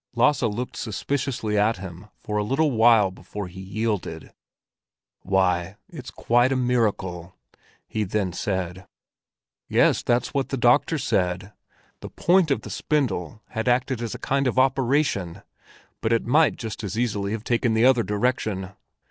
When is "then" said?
8.03-8.33